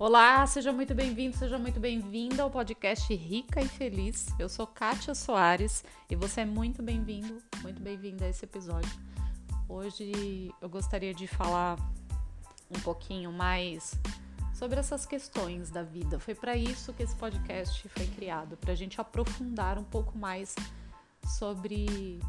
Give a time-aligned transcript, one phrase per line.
[0.00, 4.28] Olá, seja muito bem-vindo, seja muito bem-vinda ao podcast Rica e Feliz.
[4.38, 8.88] Eu sou Kátia Soares e você é muito bem-vindo, muito bem-vinda a esse episódio.
[9.68, 11.76] Hoje eu gostaria de falar
[12.70, 13.98] um pouquinho mais
[14.54, 16.20] sobre essas questões da vida.
[16.20, 20.54] Foi para isso que esse podcast foi criado, para a gente aprofundar um pouco mais
[21.26, 22.20] sobre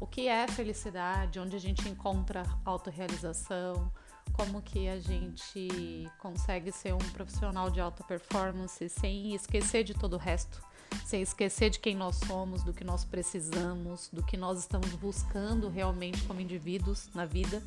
[0.00, 3.92] o que é felicidade, onde a gente encontra autorrealização,
[4.32, 10.14] como que a gente consegue ser um profissional de alta performance sem esquecer de todo
[10.14, 10.62] o resto,
[11.04, 15.68] sem esquecer de quem nós somos, do que nós precisamos, do que nós estamos buscando
[15.68, 17.62] realmente como indivíduos na vida.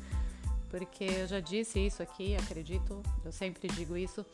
[0.70, 4.24] Porque eu já disse isso aqui, acredito, eu sempre digo isso.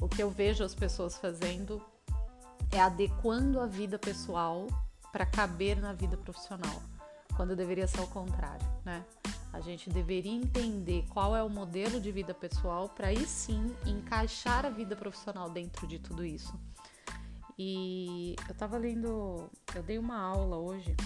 [0.00, 1.82] O que eu vejo as pessoas fazendo
[2.72, 4.66] é adequando a vida pessoal
[5.12, 6.82] para caber na vida profissional,
[7.36, 9.04] quando deveria ser o contrário, né?
[9.54, 14.66] A gente deveria entender qual é o modelo de vida pessoal para aí sim encaixar
[14.66, 16.58] a vida profissional dentro de tudo isso.
[17.56, 20.96] E eu tava lendo, eu dei uma aula hoje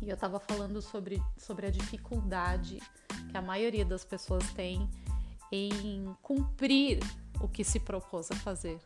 [0.00, 2.80] e eu tava falando sobre, sobre a dificuldade
[3.28, 4.88] que a maioria das pessoas tem
[5.50, 7.00] em cumprir
[7.40, 8.78] o que se propôs a fazer.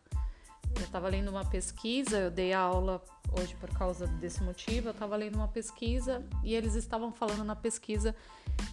[0.78, 3.02] Eu estava lendo uma pesquisa, eu dei aula
[3.38, 7.56] hoje por causa desse motivo, eu estava lendo uma pesquisa e eles estavam falando na
[7.56, 8.14] pesquisa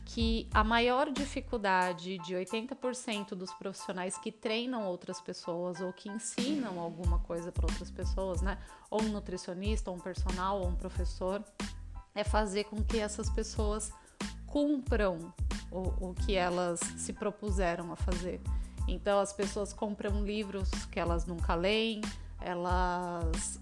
[0.05, 6.79] que a maior dificuldade de 80% dos profissionais que treinam outras pessoas ou que ensinam
[6.79, 8.57] alguma coisa para outras pessoas, né?
[8.89, 11.43] Ou um nutricionista, ou um personal, ou um professor,
[12.13, 13.91] é fazer com que essas pessoas
[14.47, 15.33] cumpram
[15.71, 18.39] o, o que elas se propuseram a fazer.
[18.87, 22.01] Então as pessoas compram livros que elas nunca leem,
[22.39, 23.59] elas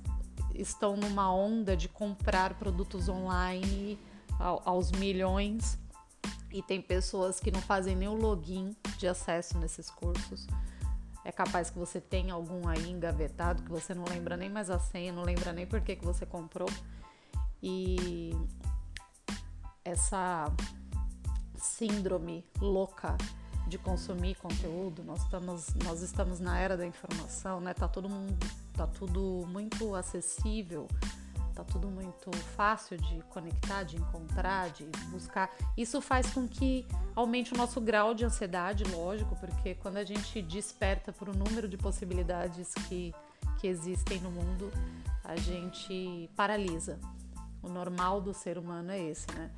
[0.53, 3.97] estão numa onda de comprar produtos online
[4.39, 5.77] aos milhões
[6.51, 10.45] e tem pessoas que não fazem nem o login de acesso nesses cursos.
[11.25, 14.78] É capaz que você tenha algum aí engavetado que você não lembra nem mais a
[14.78, 16.69] senha, não lembra nem por que, que você comprou.
[17.61, 18.31] E
[19.85, 20.51] essa
[21.55, 23.17] síndrome louca
[23.68, 27.74] de consumir conteúdo, nós estamos, nós estamos na era da informação, né?
[27.74, 28.38] Tá todo mundo,
[28.74, 30.88] tá tudo muito acessível
[31.53, 35.52] tá tudo muito fácil de conectar, de encontrar, de buscar.
[35.78, 36.85] Isso faz com que
[37.16, 41.68] aumente o nosso grau de ansiedade, lógico, porque quando a gente desperta por um número
[41.68, 43.13] de possibilidades que,
[43.59, 44.72] que existem no mundo,
[45.23, 47.00] a gente paralisa.
[47.62, 49.50] O normal do ser humano é esse, né?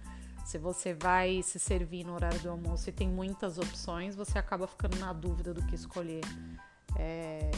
[0.45, 4.67] Se você vai se servir no horário do almoço e tem muitas opções, você acaba
[4.67, 6.21] ficando na dúvida do que escolher.
[6.95, 7.49] É...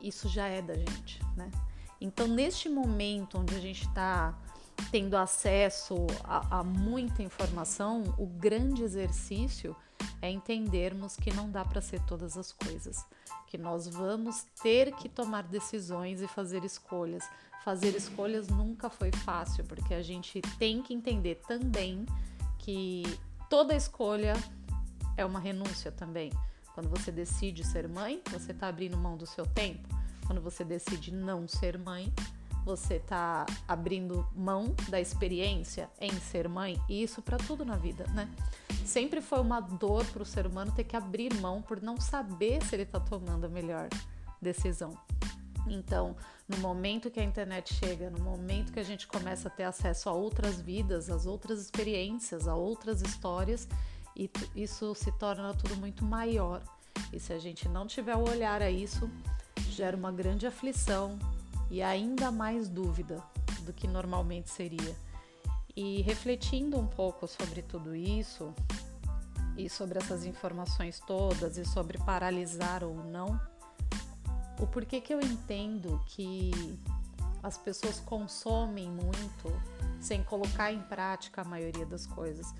[0.00, 1.50] Isso já é da gente, né?
[2.00, 4.38] Então, neste momento onde a gente está
[4.92, 9.74] tendo acesso a, a, muita informação, o grande exercício
[10.20, 13.04] é entendermos que não dá para ser todas as coisas,
[13.46, 17.28] que nós vamos ter que tomar decisões e fazer escolhas.
[17.64, 22.06] Fazer escolhas nunca foi fácil, porque a gente tem que entender também
[22.58, 23.02] que
[23.50, 24.34] toda escolha
[25.16, 26.32] é uma renúncia também.
[26.74, 29.88] Quando você decide ser mãe, você está abrindo mão do seu tempo
[30.28, 32.12] quando você decide não ser mãe,
[32.68, 38.04] você está abrindo mão da experiência em ser mãe, e isso para tudo na vida,
[38.08, 38.28] né?
[38.84, 42.62] Sempre foi uma dor para o ser humano ter que abrir mão por não saber
[42.62, 43.88] se ele está tomando a melhor
[44.40, 44.92] decisão.
[45.66, 46.14] Então,
[46.46, 50.10] no momento que a internet chega, no momento que a gente começa a ter acesso
[50.10, 53.66] a outras vidas, às outras experiências, a outras histórias,
[54.54, 56.62] isso se torna tudo muito maior.
[57.14, 59.10] E se a gente não tiver o olhar a isso,
[59.70, 61.18] gera uma grande aflição
[61.70, 63.22] e ainda mais dúvida
[63.62, 64.96] do que normalmente seria.
[65.76, 68.54] E refletindo um pouco sobre tudo isso
[69.56, 73.40] e sobre essas informações todas e sobre paralisar ou não,
[74.58, 76.50] o porquê que eu entendo que
[77.42, 79.60] as pessoas consomem muito
[80.00, 82.52] sem colocar em prática a maioria das coisas.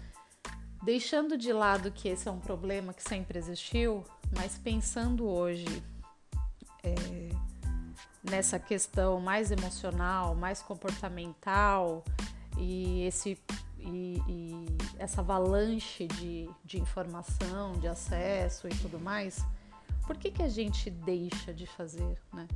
[0.82, 4.04] Deixando de lado que esse é um problema que sempre existiu,
[4.37, 5.82] mas pensando hoje
[6.82, 6.94] é,
[8.30, 12.04] nessa questão mais emocional, mais comportamental
[12.56, 13.38] e esse
[13.80, 14.66] e, e
[14.98, 19.44] essa avalanche de, de informação, de acesso e tudo mais,
[20.06, 22.46] por que, que a gente deixa de fazer, né?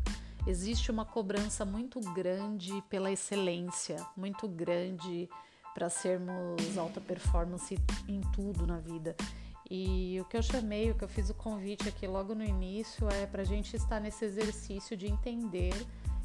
[0.46, 5.28] Existe uma cobrança muito grande pela excelência, muito grande
[5.72, 7.78] para sermos alta performance
[8.08, 9.14] em tudo na vida.
[9.74, 13.08] E o que eu chamei, o que eu fiz o convite aqui logo no início
[13.08, 15.72] é para a gente estar nesse exercício de entender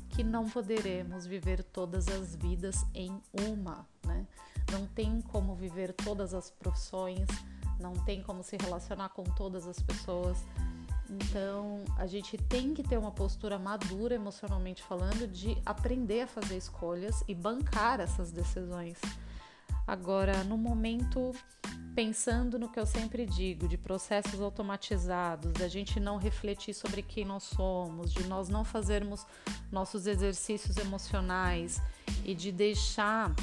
[0.10, 4.28] que não poderemos viver todas as vidas em uma, né?
[4.70, 7.26] Não tem como viver todas as profissões,
[7.80, 10.44] não tem como se relacionar com todas as pessoas.
[11.10, 16.58] Então, a gente tem que ter uma postura madura emocionalmente falando de aprender a fazer
[16.58, 19.00] escolhas e bancar essas decisões.
[19.88, 21.32] Agora, no momento,
[21.96, 27.24] pensando no que eu sempre digo, de processos automatizados, da gente não refletir sobre quem
[27.24, 29.26] nós somos, de nós não fazermos
[29.72, 31.82] nossos exercícios emocionais
[32.26, 33.34] e de deixar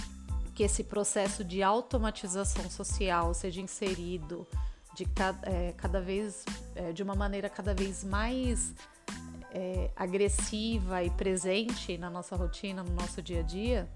[0.55, 4.46] que esse processo de automatização social seja inserido
[4.94, 6.44] de cada, é, cada vez
[6.76, 8.73] é, de uma maneira cada vez mais
[9.50, 13.88] é, agressiva e presente na nossa rotina, no nosso dia a dia,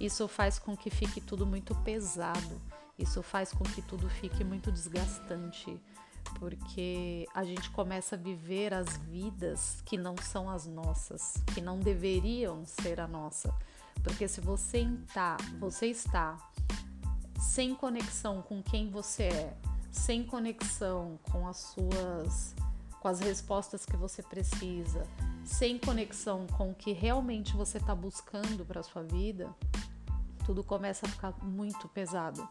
[0.00, 2.60] isso faz com que fique tudo muito pesado,
[2.98, 5.80] isso faz com que tudo fique muito desgastante,
[6.38, 11.78] porque a gente começa a viver as vidas que não são as nossas, que não
[11.78, 13.54] deveriam ser a nossa.
[14.02, 16.36] Porque se você está, você está
[17.40, 19.56] sem conexão com quem você é,
[19.90, 22.54] sem conexão com as suas
[23.00, 25.04] com as respostas que você precisa,
[25.48, 29.48] sem conexão com o que realmente você está buscando para sua vida,
[30.44, 32.46] tudo começa a ficar muito pesado,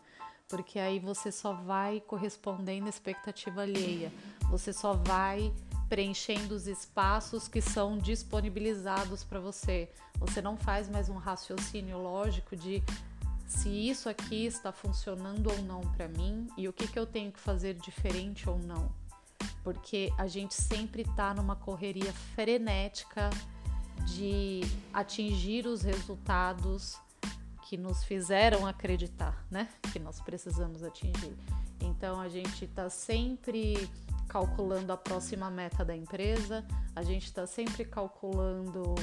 [0.50, 4.12] porque aí você só vai correspondendo à expectativa alheia,
[4.50, 5.54] você só vai
[5.88, 9.90] preenchendo os espaços que são disponibilizados para você.
[10.20, 12.84] Você não faz mais um raciocínio lógico de
[13.46, 17.32] se isso aqui está funcionando ou não para mim e o que, que eu tenho
[17.32, 18.92] que fazer diferente ou não.
[19.68, 23.30] Porque a gente sempre está numa correria frenética
[24.06, 24.62] de
[24.94, 26.98] atingir os resultados
[27.68, 29.68] que nos fizeram acreditar, né?
[29.92, 31.36] Que nós precisamos atingir.
[31.82, 33.90] Então a gente está sempre
[34.30, 36.66] calculando a próxima meta da empresa,
[36.96, 38.96] a gente está sempre calculando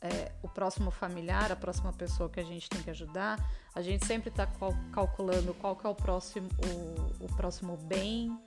[0.00, 3.44] é, o próximo familiar, a próxima pessoa que a gente tem que ajudar.
[3.74, 4.46] A gente sempre está
[4.92, 8.38] calculando qual que é o próximo, o, o próximo bem,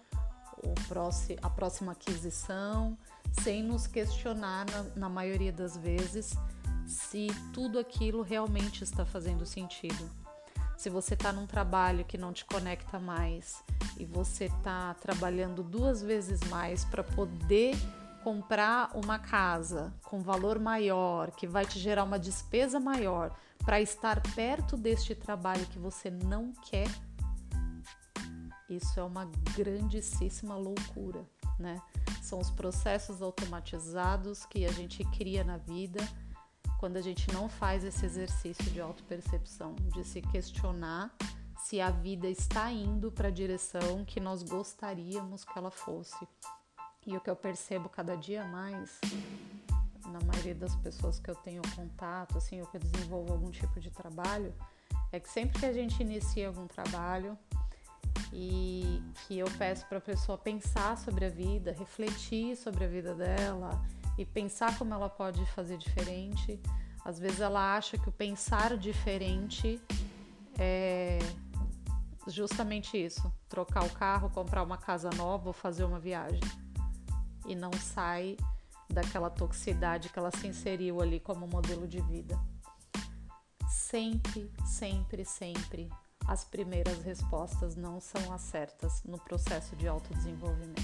[0.87, 2.97] próximo, a próxima aquisição,
[3.41, 6.35] sem nos questionar na, na maioria das vezes
[6.85, 10.09] se tudo aquilo realmente está fazendo sentido.
[10.77, 13.63] Se você está num trabalho que não te conecta mais
[13.97, 17.75] e você está trabalhando duas vezes mais para poder
[18.23, 24.21] comprar uma casa com valor maior, que vai te gerar uma despesa maior, para estar
[24.33, 26.89] perto deste trabalho que você não quer,
[28.77, 29.25] isso é uma
[29.55, 31.25] grandíssima loucura,
[31.59, 31.81] né?
[32.21, 35.99] São os processos automatizados que a gente cria na vida
[36.79, 41.15] quando a gente não faz esse exercício de autopercepção, de se questionar
[41.63, 46.27] se a vida está indo para a direção que nós gostaríamos que ela fosse.
[47.05, 48.99] E o que eu percebo cada dia mais,
[50.07, 53.79] na maioria das pessoas que eu tenho contato, assim, ou que eu desenvolvo algum tipo
[53.79, 54.53] de trabalho,
[55.11, 57.37] é que sempre que a gente inicia algum trabalho
[58.33, 63.13] e que eu peço para a pessoa pensar sobre a vida, refletir sobre a vida
[63.13, 63.79] dela
[64.17, 66.59] e pensar como ela pode fazer diferente,
[67.05, 69.79] às vezes ela acha que o pensar diferente
[70.57, 71.19] é
[72.27, 76.41] justamente isso: trocar o carro, comprar uma casa nova ou fazer uma viagem.
[77.45, 78.35] E não sai
[78.89, 82.39] daquela toxicidade que ela se inseriu ali como modelo de vida.
[83.69, 85.89] Sempre, sempre, sempre
[86.27, 90.81] as primeiras respostas não são as certas no processo de autodesenvolvimento.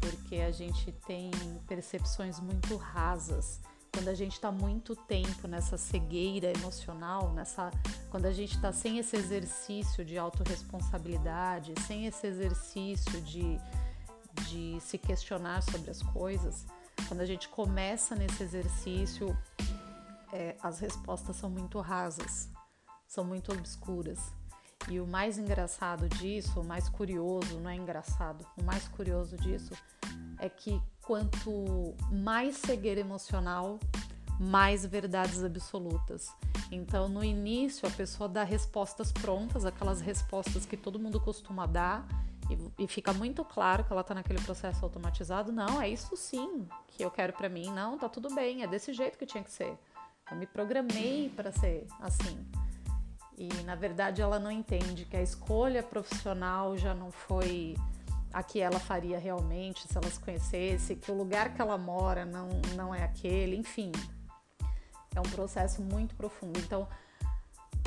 [0.00, 1.30] Porque a gente tem
[1.66, 3.60] percepções muito rasas
[3.92, 7.70] quando a gente está muito tempo nessa cegueira emocional, nessa,
[8.10, 13.58] quando a gente está sem esse exercício de autorresponsabilidade, sem esse exercício de
[14.46, 16.66] de se questionar sobre as coisas,
[17.06, 19.36] quando a gente começa nesse exercício,
[20.32, 22.48] é, as respostas são muito rasas,
[23.08, 24.32] são muito obscuras.
[24.88, 29.74] E o mais engraçado disso, o mais curioso, não é engraçado, o mais curioso disso
[30.38, 33.80] é que quanto mais cegueira emocional,
[34.38, 36.28] mais verdades absolutas.
[36.70, 42.06] Então, no início, a pessoa dá respostas prontas, aquelas respostas que todo mundo costuma dar,
[42.50, 45.52] e, e fica muito claro que ela está naquele processo automatizado.
[45.52, 47.70] Não, é isso sim que eu quero para mim.
[47.70, 49.76] Não, tá tudo bem, é desse jeito que tinha que ser.
[50.30, 52.46] Eu me programei para ser assim.
[53.38, 57.76] E na verdade ela não entende que a escolha profissional já não foi
[58.32, 62.26] a que ela faria realmente se ela se conhecesse, que o lugar que ela mora
[62.26, 63.92] não, não é aquele, enfim.
[65.14, 66.58] É um processo muito profundo.
[66.58, 66.86] Então,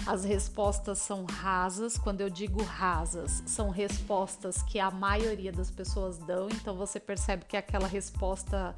[0.05, 1.97] as respostas são rasas.
[1.97, 7.45] Quando eu digo rasas, são respostas que a maioria das pessoas dão, então você percebe
[7.45, 8.75] que é aquela resposta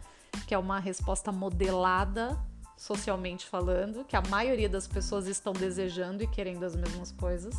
[0.47, 2.37] que é uma resposta modelada
[2.77, 7.55] socialmente falando, que a maioria das pessoas estão desejando e querendo as mesmas coisas.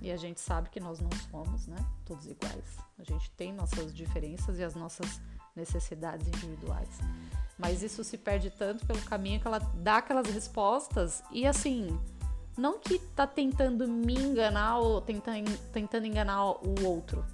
[0.00, 1.76] E a gente sabe que nós não somos, né?
[2.04, 2.78] Todos iguais.
[2.98, 5.20] A gente tem nossas diferenças e as nossas
[5.54, 6.88] necessidades individuais.
[7.58, 11.98] Mas isso se perde tanto pelo caminho que ela dá aquelas respostas e assim,
[12.56, 17.24] não que tá tentando me enganar ou tentando, tentando enganar o outro.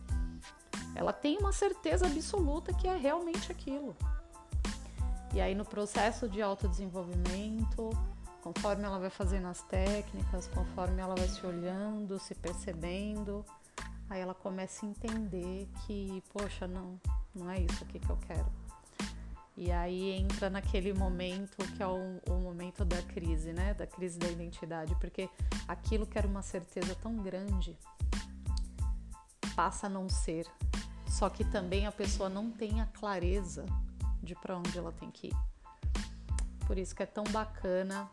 [0.95, 3.95] Ela tem uma certeza absoluta que é realmente aquilo.
[5.35, 7.91] E aí no processo de autodesenvolvimento,
[8.41, 13.45] conforme ela vai fazendo as técnicas, conforme ela vai se olhando, se percebendo,
[14.09, 17.01] aí ela começa a entender que, poxa, não,
[17.35, 18.47] não é isso aqui que eu quero.
[19.57, 23.75] E aí entra naquele momento que é o, o, momento da crise, né?
[23.75, 25.29] Da crise da identidade, porque
[25.67, 27.77] aquilo que era uma certeza tão grande
[29.57, 30.47] passa a não ser.
[31.09, 33.67] Só que também a pessoa não tem a clareza
[34.25, 35.37] de para onde ela tem que ir.
[36.67, 38.11] Por isso que é tão bacana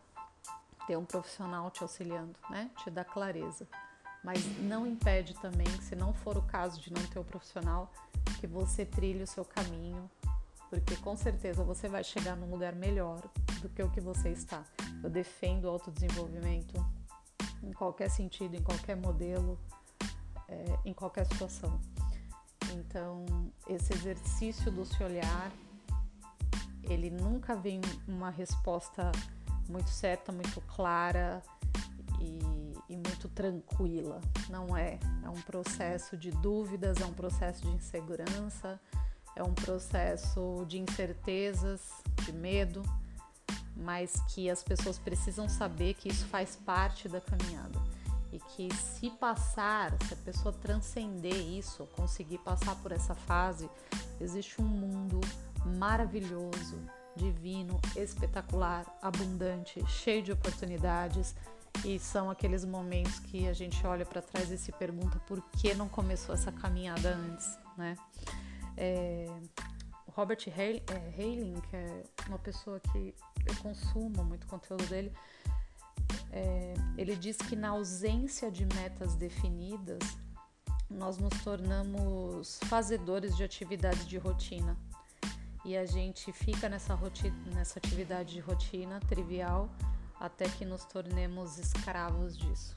[0.86, 2.70] ter um profissional te auxiliando, né?
[2.82, 3.66] Te dá clareza.
[4.22, 7.90] Mas não impede também, se não for o caso de não ter o um profissional,
[8.38, 10.08] que você trilhe o seu caminho,
[10.70, 13.20] porque com certeza você vai chegar num lugar melhor
[13.60, 14.64] do que o que você está.
[15.02, 16.74] Eu defendo o autodesenvolvimento
[17.62, 19.58] em qualquer sentido, em qualquer modelo,
[20.48, 21.80] é, em qualquer situação.
[22.74, 23.24] Então,
[23.68, 25.52] esse exercício do se olhar
[26.84, 29.12] ele nunca vem uma resposta
[29.68, 31.42] muito certa, muito clara
[32.20, 32.38] e,
[32.88, 34.20] e, muito tranquila.
[34.48, 34.98] Não é.
[35.24, 38.80] É um processo de dúvidas, é um processo de insegurança,
[39.34, 41.90] é um processo de incertezas,
[42.24, 42.82] de medo,
[43.76, 47.80] mas que as pessoas precisam saber que isso faz parte da caminhada
[48.32, 53.68] e que se passar, se a pessoa transcender isso, conseguir passar por essa fase,
[54.18, 55.20] existe um mundo
[55.78, 56.80] maravilhoso,
[57.16, 61.34] divino, espetacular, abundante, cheio de oportunidades.
[61.84, 65.74] E são aqueles momentos que a gente olha para trás e se pergunta por que
[65.74, 67.96] não começou essa caminhada antes, né?
[68.76, 69.26] É,
[70.08, 73.14] Robert Hailing, que é uma pessoa que
[73.46, 75.12] eu consumo muito conteúdo dele,
[76.30, 80.00] é, ele diz que na ausência de metas definidas,
[80.90, 84.76] nós nos tornamos fazedores de atividades de rotina
[85.64, 86.98] e a gente fica nessa,
[87.54, 89.68] nessa atividade de rotina trivial
[90.18, 92.76] até que nos tornemos escravos disso.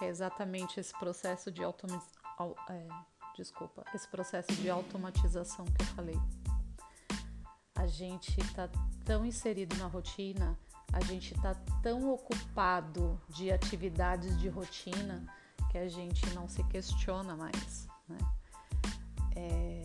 [0.00, 2.54] É exatamente esse processo de automatização.
[2.68, 2.88] É,
[3.36, 6.20] desculpa, esse processo de automatização que eu falei.
[7.74, 8.68] A gente está
[9.04, 10.58] tão inserido na rotina,
[10.92, 15.24] a gente está tão ocupado de atividades de rotina
[15.70, 17.88] que a gente não se questiona mais.
[18.08, 18.18] Né?
[19.36, 19.83] É,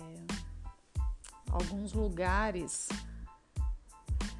[1.59, 2.87] alguns lugares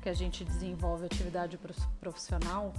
[0.01, 1.59] que a gente desenvolve atividade
[1.99, 2.73] profissional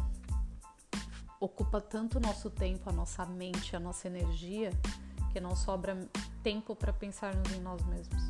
[1.38, 4.70] ocupa tanto o nosso tempo, a nossa mente, a nossa energia,
[5.30, 5.97] que não sobra
[6.42, 8.23] tempo para pensarmos em nós mesmos.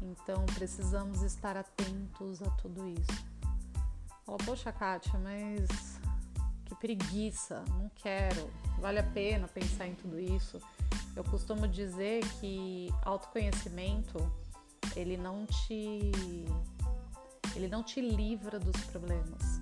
[0.00, 3.24] Então precisamos estar atentos a tudo isso.
[4.26, 6.00] Fala, poxa, Kátia, mas
[6.64, 10.60] que preguiça, não quero, vale a pena pensar em tudo isso.
[11.14, 14.18] Eu costumo dizer que autoconhecimento
[14.96, 16.12] ele não te
[17.54, 19.60] ele não te livra dos problemas.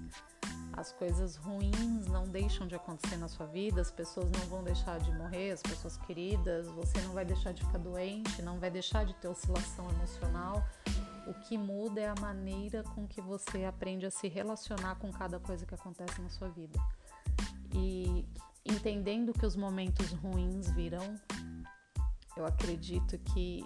[0.72, 4.99] As coisas ruins não deixam de acontecer na sua vida, as pessoas não vão deixar
[5.00, 9.04] de morrer, as pessoas queridas, você não vai deixar de ficar doente, não vai deixar
[9.04, 10.64] de ter oscilação emocional.
[11.26, 15.38] O que muda é a maneira com que você aprende a se relacionar com cada
[15.40, 16.78] coisa que acontece na sua vida.
[17.75, 18.25] E
[18.64, 21.14] entendendo que os momentos ruins virão,
[22.37, 23.64] eu acredito que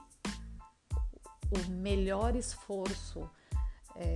[1.55, 3.29] o melhor esforço,
[3.97, 4.15] é,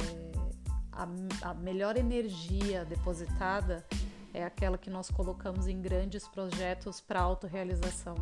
[0.93, 3.87] a, a melhor energia depositada
[4.35, 8.17] é aquela que nós colocamos em grandes projetos para autorrealização.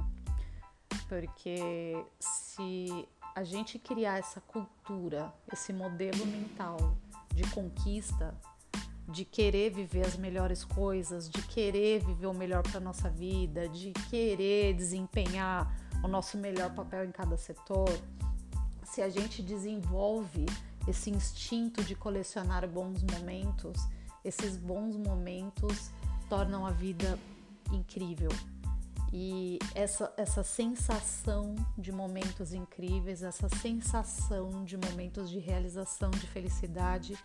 [1.08, 6.96] Porque se a gente criar essa cultura, esse modelo mental
[7.34, 8.34] de conquista,
[9.08, 13.92] de querer viver as melhores coisas, de querer viver o melhor para nossa vida, de
[14.10, 17.88] querer desempenhar o nosso melhor papel em cada setor,
[18.86, 20.46] se a gente desenvolve
[20.86, 23.76] esse instinto de colecionar bons momentos,
[24.24, 25.90] esses bons momentos
[26.28, 27.18] tornam a vida
[27.72, 28.30] incrível.
[29.12, 37.16] E essa, essa sensação de momentos incríveis, essa sensação de momentos de realização, de felicidade,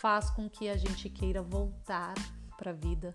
[0.00, 2.14] faz com que a gente queira voltar
[2.56, 3.14] para a vida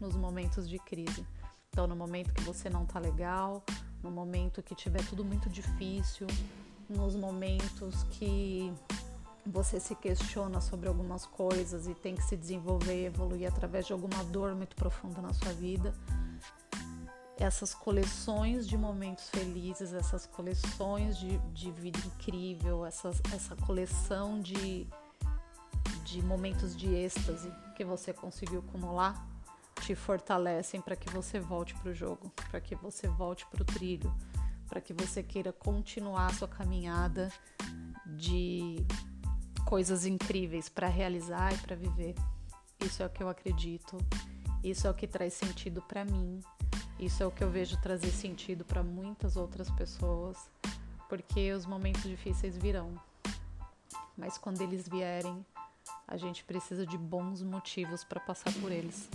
[0.00, 1.26] nos momentos de crise.
[1.70, 3.62] Então, no momento que você não tá legal,
[4.02, 6.26] no momento que tiver tudo muito difícil,
[6.88, 8.72] nos momentos que
[9.44, 14.22] você se questiona sobre algumas coisas e tem que se desenvolver evoluir através de alguma
[14.24, 15.92] dor muito profunda na sua vida.
[17.38, 24.88] essas coleções de momentos felizes, essas coleções de, de vida incrível, essas, essa coleção de,
[26.04, 29.24] de momentos de êxtase que você conseguiu acumular
[29.80, 33.64] te fortalecem para que você volte para o jogo, para que você volte para o
[33.64, 34.12] trilho,
[34.68, 37.32] para que você queira continuar a sua caminhada
[38.06, 38.76] de
[39.66, 42.14] coisas incríveis para realizar e para viver.
[42.80, 43.98] Isso é o que eu acredito,
[44.62, 46.40] isso é o que traz sentido para mim,
[46.98, 50.36] isso é o que eu vejo trazer sentido para muitas outras pessoas,
[51.08, 52.94] porque os momentos difíceis virão.
[54.16, 55.44] Mas quando eles vierem,
[56.06, 59.08] a gente precisa de bons motivos para passar por eles.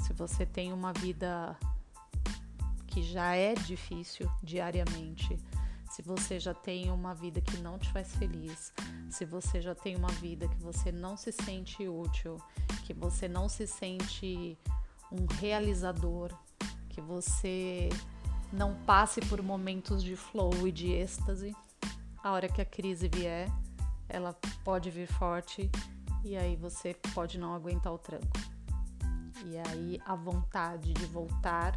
[0.00, 1.56] Se você tem uma vida
[2.96, 5.38] que já é difícil diariamente,
[5.90, 8.72] se você já tem uma vida que não te faz feliz,
[9.10, 12.38] se você já tem uma vida que você não se sente útil,
[12.86, 14.58] que você não se sente
[15.12, 16.32] um realizador,
[16.88, 17.90] que você
[18.50, 21.54] não passe por momentos de flow e de êxtase.
[22.24, 23.52] A hora que a crise vier,
[24.08, 24.32] ela
[24.64, 25.70] pode vir forte
[26.24, 28.38] e aí você pode não aguentar o tranco.
[29.44, 31.75] E aí a vontade de voltar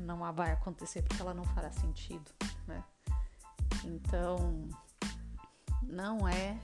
[0.00, 2.30] não vai acontecer porque ela não fará sentido,
[2.66, 2.82] né?
[3.84, 4.68] Então,
[5.82, 6.58] não é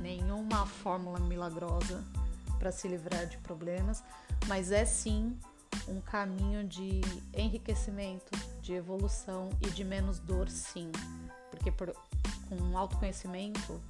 [0.00, 2.04] nenhuma fórmula milagrosa
[2.58, 4.02] para se livrar de problemas,
[4.46, 5.38] mas é sim
[5.86, 7.00] um caminho de
[7.32, 8.30] enriquecimento,
[8.60, 10.90] de evolução e de menos dor, sim.
[11.50, 11.94] Porque por,
[12.48, 13.80] com autoconhecimento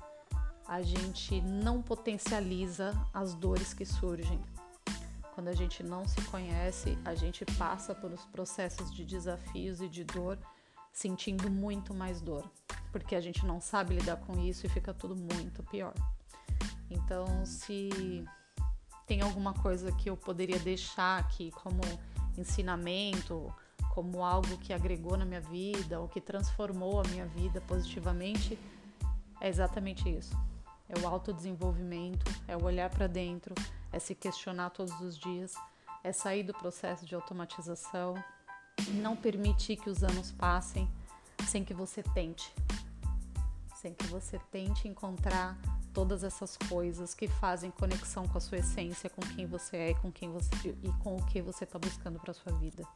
[0.66, 4.38] a gente não potencializa as dores que surgem.
[5.38, 10.02] Quando a gente não se conhece, a gente passa pelos processos de desafios e de
[10.02, 10.36] dor
[10.92, 12.50] sentindo muito mais dor,
[12.90, 15.94] porque a gente não sabe lidar com isso e fica tudo muito pior.
[16.90, 18.24] Então, se
[19.06, 21.82] tem alguma coisa que eu poderia deixar aqui como
[22.36, 23.54] ensinamento,
[23.94, 28.58] como algo que agregou na minha vida ou que transformou a minha vida positivamente,
[29.40, 30.36] é exatamente isso.
[30.88, 33.54] É o autodesenvolvimento, é o olhar para dentro,
[33.92, 35.54] é se questionar todos os dias,
[36.04, 38.14] é sair do processo de automatização,
[38.94, 40.88] não permitir que os anos passem
[41.46, 42.54] sem que você tente,
[43.76, 45.56] sem que você tente encontrar
[45.92, 50.12] todas essas coisas que fazem conexão com a sua essência, com quem você é com,
[50.12, 50.50] quem você,
[50.82, 52.86] e com o que você está buscando para sua vida.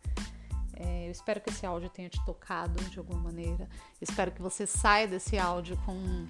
[0.74, 3.68] É, eu espero que esse áudio tenha te tocado de alguma maneira.
[4.00, 6.26] Espero que você saia desse áudio com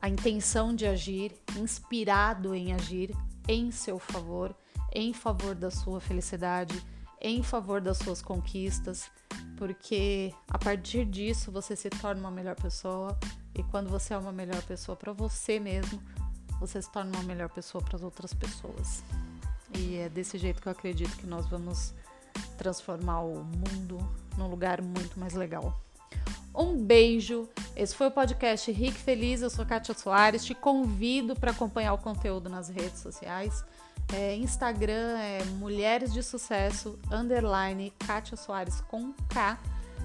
[0.00, 3.14] a intenção de agir, inspirado em agir
[3.46, 4.54] em seu favor,
[4.92, 6.82] em favor da sua felicidade,
[7.20, 9.10] em favor das suas conquistas,
[9.56, 13.18] porque a partir disso você se torna uma melhor pessoa,
[13.54, 16.00] e quando você é uma melhor pessoa para você mesmo,
[16.58, 19.02] você se torna uma melhor pessoa para as outras pessoas.
[19.76, 21.94] E é desse jeito que eu acredito que nós vamos
[22.56, 23.98] transformar o mundo
[24.36, 25.80] num lugar muito mais legal.
[26.54, 27.48] Um beijo.
[27.80, 29.40] Esse foi o podcast Rique Feliz.
[29.40, 30.44] Eu sou Kátia Soares.
[30.44, 33.64] Te convido para acompanhar o conteúdo nas redes sociais.
[34.12, 39.58] É, Instagram é Mulheres de Sucesso, underline Kátia Soares com K.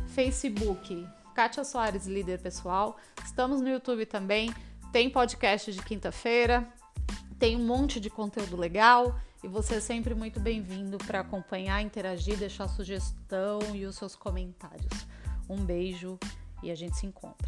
[0.07, 2.95] Facebook Kátia Soares, líder pessoal.
[3.25, 4.55] Estamos no YouTube também.
[4.93, 6.65] Tem podcast de quinta-feira.
[7.37, 9.19] Tem um monte de conteúdo legal.
[9.43, 15.05] E você é sempre muito bem-vindo para acompanhar, interagir, deixar sugestão e os seus comentários.
[15.49, 16.17] Um beijo
[16.65, 17.47] e a gente se encontra.